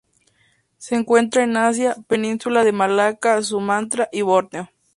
[0.79, 4.67] Se encuentran en Asia: Península de Malaca, Sumatra y Borneo.